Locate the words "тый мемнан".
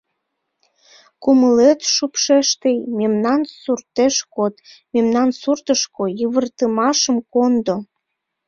2.61-3.41